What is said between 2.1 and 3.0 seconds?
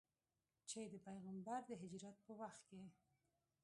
په وخت کې.